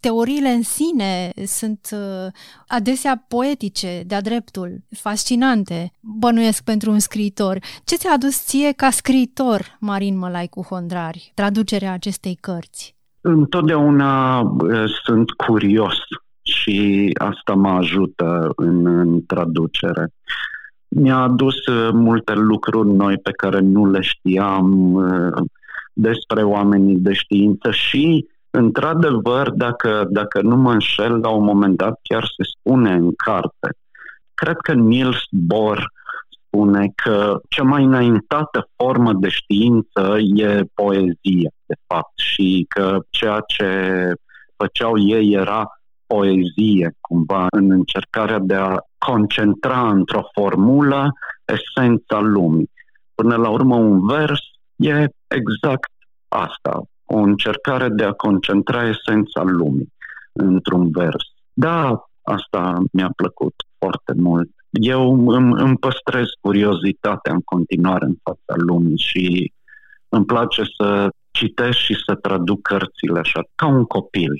teoriile 0.00 0.48
în 0.48 0.62
sine 0.62 1.32
sunt 1.46 1.88
adesea 2.66 3.24
poetice, 3.28 4.02
de-a 4.06 4.20
dreptul, 4.20 4.78
fascinante, 4.90 5.92
bănuiesc 6.00 6.64
pentru 6.64 6.90
un 6.90 6.98
scriitor. 6.98 7.58
Ce 7.84 7.96
ți-a 7.96 8.12
adus 8.12 8.44
ție 8.44 8.72
ca 8.72 8.90
scriitor, 8.90 9.76
Marin 9.80 10.18
Mălaicu 10.18 10.62
Hondrari, 10.62 11.32
traducerea 11.34 11.92
acestei 11.92 12.34
cărți? 12.40 12.96
Întotdeauna 13.20 14.42
sunt 15.04 15.30
curios 15.30 15.96
și 16.68 17.10
asta 17.18 17.54
mă 17.54 17.68
ajută 17.68 18.52
în, 18.56 18.86
în 18.86 19.26
traducere. 19.26 20.08
Mi-a 20.88 21.16
adus 21.16 21.54
multe 21.92 22.34
lucruri 22.34 22.88
noi 22.88 23.18
pe 23.18 23.30
care 23.30 23.60
nu 23.60 23.90
le 23.90 24.00
știam 24.00 24.96
despre 25.92 26.42
oamenii 26.42 26.96
de 26.96 27.12
știință 27.12 27.70
și, 27.70 28.26
într-adevăr, 28.50 29.50
dacă, 29.50 30.06
dacă 30.10 30.42
nu 30.42 30.56
mă 30.56 30.72
înșel, 30.72 31.18
la 31.18 31.28
un 31.28 31.44
moment 31.44 31.76
dat 31.76 31.98
chiar 32.02 32.24
se 32.24 32.50
spune 32.58 32.92
în 32.92 33.14
carte. 33.14 33.68
Cred 34.34 34.56
că 34.56 34.72
Niels 34.72 35.22
Bohr 35.30 35.92
spune 36.28 36.92
că 36.94 37.40
cea 37.48 37.62
mai 37.62 37.84
înaintată 37.84 38.68
formă 38.76 39.12
de 39.12 39.28
știință 39.28 40.16
e 40.34 40.62
poezia, 40.74 41.50
de 41.66 41.74
fapt, 41.86 42.18
și 42.18 42.66
că 42.68 42.98
ceea 43.10 43.42
ce 43.46 43.68
făceau 44.56 44.98
ei 44.98 45.32
era 45.32 45.77
poezie, 46.08 46.96
cumva, 47.00 47.46
în 47.50 47.70
încercarea 47.70 48.38
de 48.38 48.54
a 48.54 48.76
concentra 48.98 49.88
într-o 49.90 50.28
formulă 50.32 51.12
esența 51.44 52.20
lumii. 52.20 52.70
Până 53.14 53.36
la 53.36 53.48
urmă, 53.48 53.76
un 53.76 54.06
vers 54.06 54.40
e 54.76 55.06
exact 55.28 55.92
asta, 56.28 56.82
o 57.04 57.16
încercare 57.16 57.88
de 57.88 58.04
a 58.04 58.12
concentra 58.12 58.88
esența 58.88 59.42
lumii 59.42 59.92
într-un 60.32 60.90
vers. 60.90 61.24
Da, 61.52 62.04
asta 62.22 62.82
mi-a 62.92 63.10
plăcut 63.16 63.54
foarte 63.78 64.12
mult. 64.16 64.50
Eu 64.70 65.28
îmi, 65.28 65.60
îmi 65.60 65.76
păstrez 65.76 66.26
curiozitatea 66.40 67.32
în 67.32 67.40
continuare 67.40 68.04
în 68.04 68.16
fața 68.22 68.54
lumii 68.56 68.98
și 68.98 69.52
îmi 70.08 70.24
place 70.24 70.62
să 70.76 71.08
citesc 71.30 71.78
și 71.78 71.94
să 72.06 72.14
traduc 72.14 72.62
cărțile 72.62 73.18
așa, 73.18 73.40
ca 73.54 73.66
un 73.66 73.84
copil. 73.84 74.32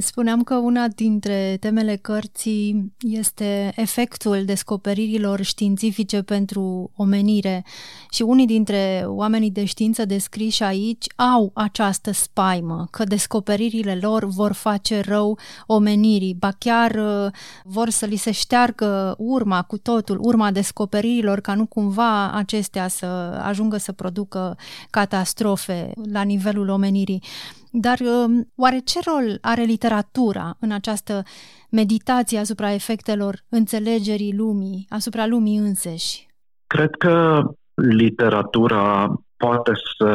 Spuneam 0.00 0.42
că 0.42 0.54
una 0.54 0.88
dintre 0.88 1.56
temele 1.60 1.96
cărții 1.96 2.92
este 2.98 3.72
efectul 3.76 4.44
descoperirilor 4.44 5.42
științifice 5.42 6.22
pentru 6.22 6.90
omenire 6.96 7.64
și 8.10 8.22
unii 8.22 8.46
dintre 8.46 9.04
oamenii 9.06 9.50
de 9.50 9.64
știință 9.64 10.04
descriși 10.04 10.62
aici 10.62 11.06
au 11.16 11.50
această 11.54 12.10
spaimă 12.10 12.88
că 12.90 13.04
descoperirile 13.04 13.98
lor 14.00 14.24
vor 14.24 14.52
face 14.52 15.00
rău 15.00 15.38
omenirii, 15.66 16.34
ba 16.34 16.50
chiar 16.58 16.94
uh, 16.94 17.32
vor 17.64 17.88
să 17.88 18.06
li 18.06 18.16
se 18.16 18.30
șteargă 18.30 19.14
urma 19.18 19.62
cu 19.62 19.78
totul, 19.78 20.18
urma 20.20 20.50
descoperirilor 20.50 21.40
ca 21.40 21.54
nu 21.54 21.66
cumva 21.66 22.32
acestea 22.32 22.88
să 22.88 23.06
ajungă 23.42 23.76
să 23.76 23.92
producă 23.92 24.56
catastrofe 24.90 25.92
la 26.12 26.22
nivelul 26.22 26.68
omenirii. 26.68 27.22
Dar 27.70 27.98
um, 28.00 28.52
oare 28.56 28.78
ce 28.78 28.98
rol 29.06 29.38
are 29.40 29.62
literatura 29.62 30.56
în 30.60 30.72
această 30.72 31.22
meditație 31.70 32.38
asupra 32.38 32.72
efectelor 32.72 33.34
înțelegerii 33.48 34.34
lumii, 34.36 34.86
asupra 34.88 35.26
lumii 35.26 35.56
înseși? 35.56 36.26
Cred 36.66 36.90
că 36.98 37.42
literatura 37.74 39.12
poate 39.36 39.72
să 39.98 40.12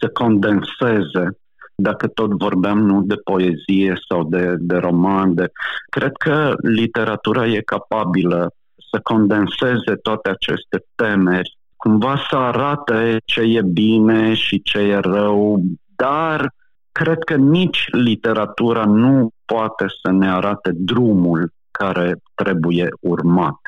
se 0.00 0.08
condenseze 0.08 1.28
dacă 1.74 2.06
tot 2.06 2.30
vorbeam 2.30 2.78
nu 2.78 3.02
de 3.02 3.14
poezie 3.14 3.94
sau 4.08 4.24
de, 4.24 4.54
de 4.58 4.76
roman, 4.76 5.34
de... 5.34 5.50
cred 5.90 6.12
că 6.12 6.54
literatura 6.62 7.46
e 7.46 7.60
capabilă 7.60 8.50
să 8.90 9.00
condenseze 9.02 9.94
toate 10.02 10.30
aceste 10.30 10.84
temeri, 10.94 11.58
cumva 11.76 12.16
să 12.30 12.36
arate 12.36 13.16
ce 13.24 13.40
e 13.40 13.62
bine 13.62 14.34
și 14.34 14.62
ce 14.62 14.78
e 14.78 14.98
rău, 14.98 15.62
dar 15.96 16.54
cred 16.98 17.18
că 17.18 17.34
nici 17.34 17.86
literatura 17.90 18.84
nu 18.84 19.30
poate 19.44 19.86
să 20.02 20.10
ne 20.10 20.30
arate 20.30 20.70
drumul 20.74 21.52
care 21.70 22.22
trebuie 22.34 22.88
urmat. 23.00 23.58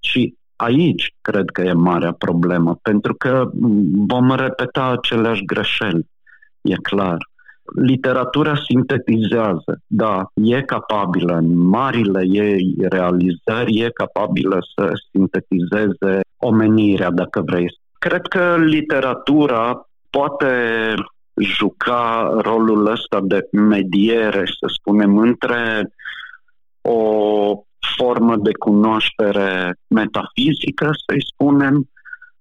Și 0.00 0.34
Aici 0.60 1.14
cred 1.20 1.50
că 1.52 1.62
e 1.62 1.72
marea 1.72 2.12
problemă, 2.12 2.78
pentru 2.82 3.14
că 3.14 3.50
vom 4.06 4.34
repeta 4.34 4.86
aceleași 4.86 5.44
greșeli, 5.44 6.06
e 6.60 6.74
clar. 6.74 7.16
Literatura 7.74 8.54
sintetizează, 8.68 9.80
da, 9.86 10.30
e 10.34 10.62
capabilă 10.62 11.36
în 11.36 11.56
marile 11.56 12.22
ei 12.26 12.74
realizări, 12.88 13.78
e 13.78 13.90
capabilă 13.90 14.58
să 14.74 14.92
sintetizeze 15.10 16.20
omenirea, 16.36 17.10
dacă 17.10 17.40
vrei. 17.40 17.66
Cred 17.98 18.26
că 18.26 18.56
literatura 18.58 19.88
poate 20.10 20.54
juca 21.42 22.36
rolul 22.40 22.86
ăsta 22.86 23.20
de 23.22 23.48
mediere, 23.52 24.44
să 24.46 24.66
spunem, 24.78 25.18
între 25.18 25.92
o 26.80 27.62
formă 27.96 28.36
de 28.36 28.52
cunoaștere 28.52 29.74
metafizică, 29.86 30.90
să-i 31.06 31.26
spunem, 31.32 31.88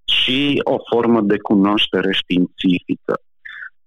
și 0.09 0.61
o 0.63 0.77
formă 0.91 1.21
de 1.21 1.37
cunoaștere 1.37 2.11
științifică. 2.11 3.21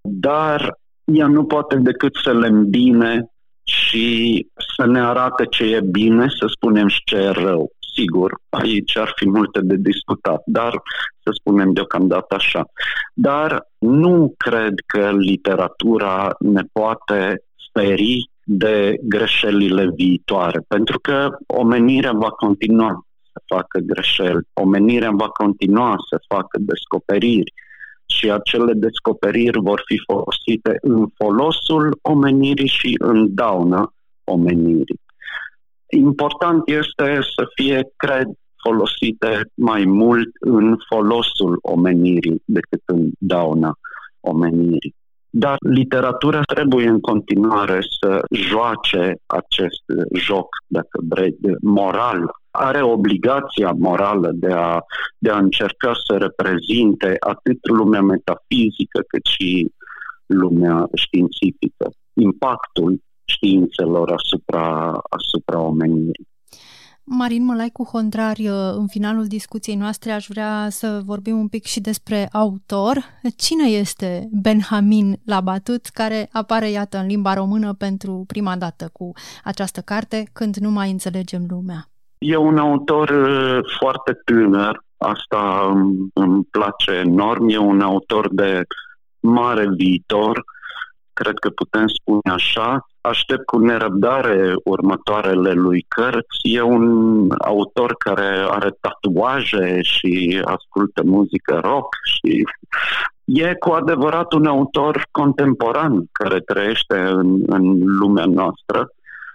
Dar 0.00 0.78
ea 1.04 1.26
nu 1.26 1.44
poate 1.44 1.76
decât 1.76 2.12
să 2.22 2.32
le 2.32 2.46
îmbine 2.46 3.26
și 3.62 4.46
să 4.76 4.86
ne 4.86 5.00
arate 5.00 5.46
ce 5.46 5.64
e 5.64 5.80
bine, 5.80 6.26
să 6.28 6.46
spunem 6.46 6.88
și 6.88 7.02
ce 7.04 7.16
e 7.16 7.28
rău. 7.28 7.72
Sigur, 7.94 8.38
aici 8.48 8.96
ar 8.96 9.12
fi 9.16 9.28
multe 9.28 9.60
de 9.62 9.76
discutat, 9.78 10.42
dar 10.46 10.82
să 11.22 11.30
spunem 11.32 11.72
deocamdată 11.72 12.34
așa. 12.34 12.64
Dar 13.14 13.68
nu 13.78 14.34
cred 14.36 14.74
că 14.86 15.12
literatura 15.16 16.34
ne 16.38 16.62
poate 16.72 17.42
speri 17.68 18.30
de 18.44 18.96
greșelile 19.02 19.90
viitoare, 19.94 20.64
pentru 20.68 20.98
că 21.00 21.28
omenirea 21.46 22.12
va 22.12 22.30
continua 22.30 23.06
să 23.32 23.42
facă 23.54 23.78
greșeli, 23.78 24.46
omenirea 24.52 25.10
va 25.10 25.28
continua 25.28 25.94
să 26.10 26.24
facă 26.28 26.58
descoperiri 26.60 27.52
și 28.06 28.30
acele 28.30 28.72
descoperiri 28.72 29.60
vor 29.60 29.82
fi 29.86 29.96
folosite 30.06 30.78
în 30.80 31.06
folosul 31.16 31.98
omenirii 32.02 32.68
și 32.68 32.94
în 32.98 33.34
daună 33.34 33.94
omenirii. 34.24 35.00
Important 35.96 36.68
este 36.68 37.18
să 37.36 37.46
fie, 37.54 37.92
cred, 37.96 38.26
folosite 38.62 39.50
mai 39.54 39.84
mult 39.84 40.28
în 40.40 40.76
folosul 40.88 41.58
omenirii 41.62 42.42
decât 42.44 42.82
în 42.84 43.10
dauna 43.18 43.72
omenirii. 44.20 44.94
Dar 45.30 45.56
literatura 45.58 46.40
trebuie 46.54 46.88
în 46.88 47.00
continuare 47.00 47.80
să 48.00 48.20
joace 48.30 49.14
acest 49.26 49.82
joc, 50.14 50.48
dacă 50.66 51.00
vrei, 51.08 51.36
moral. 51.62 52.30
Are 52.50 52.82
obligația 52.82 53.72
morală 53.78 54.30
de 54.34 54.52
a, 54.52 54.78
de 55.18 55.30
a 55.30 55.38
încerca 55.38 55.92
să 56.06 56.16
reprezinte 56.16 57.16
atât 57.20 57.58
lumea 57.68 58.02
metafizică 58.02 59.00
cât 59.08 59.24
și 59.24 59.70
lumea 60.26 60.88
științifică. 60.94 61.90
Impactul 62.12 63.00
științelor 63.34 64.10
asupra, 64.10 64.98
asupra 65.08 65.58
omenirii. 65.60 66.30
Marin 67.04 67.44
Mălai 67.44 67.70
cu 67.72 67.84
Hondrar, 67.84 68.36
în 68.76 68.86
finalul 68.86 69.26
discuției 69.26 69.76
noastre 69.76 70.10
aș 70.12 70.26
vrea 70.28 70.66
să 70.70 71.00
vorbim 71.04 71.38
un 71.38 71.48
pic 71.48 71.64
și 71.64 71.80
despre 71.80 72.28
autor. 72.32 72.96
Cine 73.36 73.68
este 73.68 74.28
Benjamin 74.42 75.20
Labatut, 75.24 75.86
care 75.86 76.28
apare, 76.32 76.70
iată, 76.70 76.98
în 76.98 77.06
limba 77.06 77.34
română 77.34 77.72
pentru 77.72 78.24
prima 78.26 78.56
dată 78.56 78.88
cu 78.92 79.12
această 79.44 79.80
carte, 79.80 80.28
când 80.32 80.56
nu 80.56 80.70
mai 80.70 80.90
înțelegem 80.90 81.46
lumea? 81.48 81.86
E 82.18 82.36
un 82.36 82.58
autor 82.58 83.08
uh, 83.08 83.58
foarte 83.78 84.12
tânăr, 84.24 84.84
asta 84.96 85.72
îmi 86.12 86.44
place 86.44 86.90
enorm, 86.90 87.48
e 87.48 87.58
un 87.58 87.80
autor 87.80 88.34
de 88.34 88.62
mare 89.20 89.68
viitor, 89.76 90.44
cred 91.12 91.38
că 91.38 91.50
putem 91.50 91.86
spune 91.86 92.34
așa. 92.34 92.86
Aștept 93.00 93.44
cu 93.44 93.58
nerăbdare 93.58 94.54
următoarele 94.64 95.52
lui 95.52 95.84
cărți. 95.88 96.38
E 96.42 96.60
un 96.60 97.28
autor 97.38 97.94
care 97.98 98.46
are 98.48 98.70
tatuaje 98.80 99.78
și 99.82 100.42
ascultă 100.44 101.02
muzică 101.04 101.60
rock 101.62 101.88
și 102.14 102.44
e 103.24 103.54
cu 103.54 103.70
adevărat 103.70 104.32
un 104.32 104.46
autor 104.46 105.02
contemporan 105.10 106.04
care 106.12 106.40
trăiește 106.40 106.98
în, 106.98 107.42
în 107.46 107.78
lumea 107.84 108.24
noastră, 108.24 108.88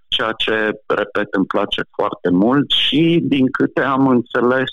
ceea 0.07 0.31
ce, 0.37 0.79
repet, 0.85 1.27
îmi 1.31 1.45
place 1.45 1.81
foarte 1.95 2.29
mult 2.29 2.71
și, 2.71 3.19
din 3.23 3.51
câte 3.51 3.81
am 3.81 4.07
înțeles, 4.07 4.71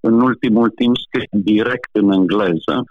în 0.00 0.20
ultimul 0.20 0.68
timp 0.70 0.96
scrie 0.96 1.28
direct 1.30 1.88
în 1.92 2.12
engleză 2.12 2.84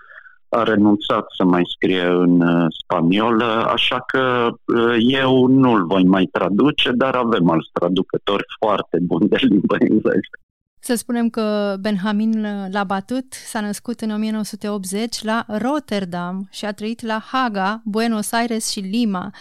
a 0.50 0.64
renunțat 0.64 1.26
să 1.38 1.44
mai 1.44 1.62
scrie 1.76 2.06
în 2.06 2.42
uh, 2.42 2.66
spaniolă, 2.84 3.70
așa 3.74 4.04
că 4.08 4.48
uh, 4.66 4.96
eu 4.98 5.46
nu-l 5.46 5.86
voi 5.86 6.04
mai 6.04 6.26
traduce, 6.32 6.92
dar 6.92 7.16
avem 7.16 7.50
alți 7.50 7.70
traducători 7.72 8.44
foarte 8.60 8.98
buni 9.02 9.30
de 9.30 9.38
limba 9.40 9.76
engleză. 9.80 10.38
Să 10.80 10.96
spunem 10.96 11.30
că 11.30 11.76
Benjamin 11.80 12.46
Labatut 12.72 13.34
s-a 13.34 13.62
născut 13.62 14.02
în 14.02 14.12
1980 14.12 15.24
la 15.24 15.46
Rotterdam 15.48 16.48
și 16.52 16.66
a 16.66 16.72
trăit 16.74 17.02
la 17.02 17.24
Haga, 17.32 17.82
Buenos 17.86 18.32
Aires 18.32 18.72
și 18.72 18.80
Lima. 18.80 19.34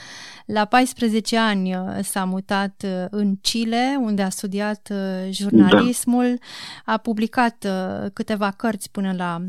La 0.47 0.65
14 0.65 1.37
ani 1.39 1.75
uh, 1.75 1.99
s-a 2.03 2.25
mutat 2.25 2.85
uh, 2.85 3.05
în 3.11 3.37
Chile, 3.41 3.97
unde 4.01 4.23
a 4.23 4.29
studiat 4.29 4.89
uh, 4.93 5.31
jurnalismul, 5.31 6.39
da. 6.85 6.93
a 6.93 6.97
publicat 6.97 7.67
câteva 8.13 8.51
cărți 8.51 8.91
până 8.91 9.13
la 9.17 9.41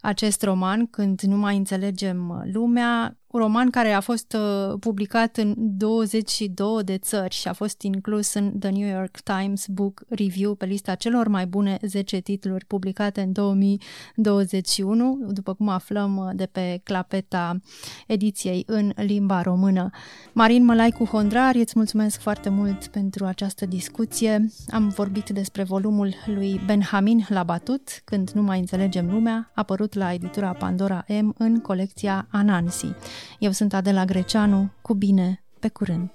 acest 0.00 0.42
roman, 0.42 0.86
Când 0.86 1.20
nu 1.20 1.36
mai 1.36 1.56
înțelegem 1.56 2.48
lumea, 2.52 3.16
un 3.36 3.42
roman 3.42 3.70
care 3.70 3.92
a 3.92 4.00
fost 4.00 4.36
uh, 4.38 4.74
publicat 4.80 5.36
în 5.36 5.54
22 5.56 6.82
de 6.84 6.98
țări 6.98 7.34
și 7.34 7.48
a 7.48 7.52
fost 7.52 7.82
inclus 7.82 8.34
în 8.34 8.58
The 8.58 8.70
New 8.70 8.88
York 8.88 9.20
Times 9.20 9.66
Book 9.66 10.02
Review 10.08 10.54
pe 10.54 10.64
lista 10.64 10.94
celor 10.94 11.28
mai 11.28 11.46
bune 11.46 11.78
10 11.82 12.18
titluri 12.18 12.64
publicate 12.64 13.20
în 13.20 13.32
2021, 13.32 15.26
după 15.28 15.54
cum 15.54 15.68
aflăm 15.68 16.16
uh, 16.16 16.30
de 16.34 16.46
pe 16.46 16.80
clapeta 16.84 17.60
ediției 18.06 18.62
în 18.66 18.92
limba 18.94 19.42
română. 19.42 19.90
Marin 20.38 20.64
Mălaicu 20.64 21.04
Hondrar, 21.04 21.54
îți 21.54 21.72
mulțumesc 21.76 22.20
foarte 22.20 22.48
mult 22.48 22.86
pentru 22.86 23.24
această 23.24 23.66
discuție. 23.66 24.50
Am 24.68 24.88
vorbit 24.88 25.28
despre 25.28 25.62
volumul 25.62 26.14
lui 26.26 26.60
Benjamin 26.66 27.26
Labatut, 27.28 28.00
Când 28.04 28.30
nu 28.30 28.42
mai 28.42 28.58
înțelegem 28.58 29.10
lumea, 29.10 29.50
apărut 29.54 29.94
la 29.94 30.12
editura 30.12 30.52
Pandora 30.52 31.04
M 31.08 31.34
în 31.38 31.60
colecția 31.60 32.26
Anansi. 32.30 32.92
Eu 33.38 33.50
sunt 33.50 33.74
Adela 33.74 34.04
Greceanu, 34.04 34.70
cu 34.82 34.94
bine, 34.94 35.44
pe 35.58 35.68
curând! 35.68 36.10